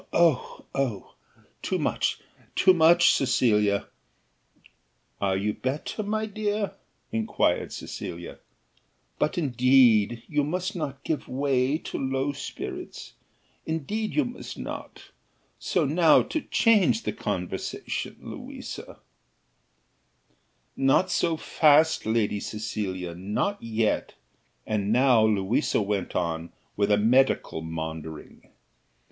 [0.13, 1.13] Oh, oh!
[1.61, 2.17] too much!
[2.55, 3.85] too much, Cecilia!"
[5.21, 6.73] "Are you better, my dear?"
[7.11, 8.39] inquired Cecilia;
[9.19, 13.13] "but indeed you must not give way to low spirits;
[13.67, 15.11] indeed, you must not:
[15.59, 18.97] so now to change the conversation, Louisa"
[20.75, 24.15] "Not so fast, Lady Cecilia; not yet;"
[24.65, 28.49] and now Louisa went on with a medical maundering.